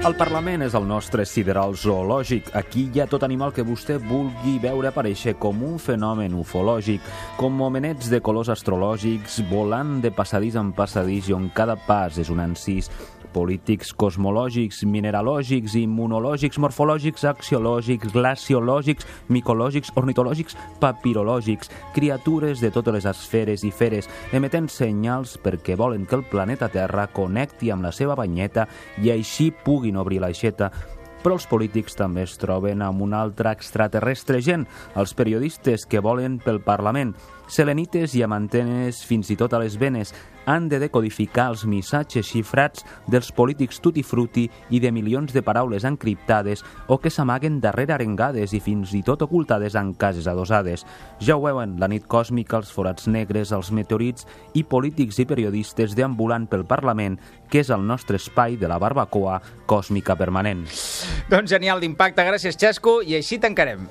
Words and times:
El 0.00 0.14
Parlament 0.16 0.62
és 0.64 0.72
el 0.72 0.86
nostre 0.88 1.26
sideral 1.28 1.74
zoològic. 1.76 2.46
Aquí 2.56 2.86
hi 2.88 3.02
ha 3.02 3.06
tot 3.06 3.26
animal 3.26 3.52
que 3.52 3.66
vostè 3.68 3.98
vulgui 4.00 4.54
veure 4.62 4.88
aparèixer 4.88 5.34
com 5.36 5.60
un 5.66 5.76
fenomen 5.76 6.38
ufològic, 6.40 7.04
com 7.36 7.60
homenets 7.60 8.08
de 8.08 8.22
colors 8.24 8.48
astrològics 8.48 9.42
volant 9.50 9.98
de 10.00 10.08
passadís 10.10 10.56
en 10.56 10.72
passadís 10.72 11.28
i 11.28 11.36
on 11.36 11.50
cada 11.52 11.76
pas 11.76 12.16
és 12.16 12.32
un 12.32 12.40
encís 12.40 12.88
polítics 13.34 13.92
cosmològics, 13.96 14.82
mineralògics, 14.86 15.74
immunològics, 15.80 16.60
morfològics, 16.62 17.24
axiològics, 17.30 18.12
glaciològics, 18.14 19.08
micològics, 19.32 19.92
ornitològics, 19.96 20.56
papirològics, 20.82 21.72
criatures 21.96 22.60
de 22.60 22.70
totes 22.74 22.98
les 22.98 23.10
esferes 23.10 23.66
i 23.66 23.72
feres, 23.74 24.10
emetent 24.36 24.70
senyals 24.70 25.36
perquè 25.42 25.76
volen 25.78 26.06
que 26.06 26.18
el 26.18 26.28
planeta 26.30 26.70
Terra 26.72 27.08
connecti 27.12 27.70
amb 27.70 27.86
la 27.88 27.92
seva 27.92 28.18
banyeta 28.18 28.68
i 29.02 29.12
així 29.14 29.50
puguin 29.64 30.00
obrir 30.00 30.22
l'aixeta 30.22 30.70
però 31.22 31.36
els 31.36 31.46
polítics 31.50 31.96
també 31.98 32.24
es 32.24 32.36
troben 32.40 32.80
amb 32.84 33.02
un 33.04 33.14
altre 33.16 33.52
extraterrestre 33.52 34.40
gent, 34.44 34.66
els 34.96 35.12
periodistes 35.16 35.84
que 35.84 36.00
volen 36.00 36.38
pel 36.40 36.62
Parlament. 36.64 37.12
Selenites 37.50 38.14
i 38.16 38.22
amantenes 38.24 39.02
fins 39.04 39.30
i 39.32 39.36
tot 39.36 39.52
a 39.52 39.60
les 39.60 39.76
venes 39.76 40.14
han 40.50 40.68
de 40.68 40.80
decodificar 40.82 41.48
els 41.52 41.62
missatges 41.68 42.26
xifrats 42.32 42.84
dels 43.10 43.30
polítics 43.32 43.78
tutti 43.82 44.02
frutti 44.02 44.48
i 44.70 44.80
de 44.82 44.90
milions 44.92 45.32
de 45.32 45.42
paraules 45.46 45.86
encriptades 45.86 46.64
o 46.88 46.98
que 46.98 47.12
s'amaguen 47.12 47.60
darrere 47.62 47.94
arengades 47.94 48.54
i 48.56 48.60
fins 48.60 48.94
i 48.98 49.02
tot 49.06 49.22
ocultades 49.22 49.76
en 49.78 49.94
cases 49.94 50.26
adosades. 50.26 50.84
Ja 51.22 51.36
ho 51.36 51.44
veuen, 51.44 51.78
la 51.80 51.88
nit 51.88 52.08
còsmica, 52.10 52.58
els 52.58 52.72
forats 52.74 53.06
negres, 53.06 53.54
els 53.54 53.70
meteorits 53.70 54.26
i 54.58 54.64
polítics 54.64 55.20
i 55.22 55.28
periodistes 55.30 55.94
deambulant 55.94 56.48
pel 56.50 56.66
Parlament, 56.66 57.20
que 57.50 57.62
és 57.62 57.70
el 57.70 57.86
nostre 57.86 58.18
espai 58.18 58.58
de 58.58 58.68
la 58.70 58.80
barbacoa 58.82 59.40
còsmica 59.70 60.18
permanent. 60.18 60.66
Doncs 61.30 61.50
genial 61.54 61.80
d'impacte, 61.80 62.26
gràcies 62.26 62.58
Xesco, 62.58 63.00
i 63.06 63.16
així 63.18 63.38
tancarem. 63.38 63.86